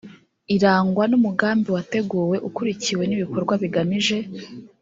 [0.55, 4.17] irangwa n umugambi wateguwe ukurikiwe n ibikorwa bigamije